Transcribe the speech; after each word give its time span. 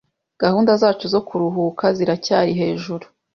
Gahunda 0.43 0.71
zacu 0.81 1.05
zo 1.13 1.21
kuruhuka 1.27 1.85
ziracyari 1.97 2.51
hejuru. 2.61 3.05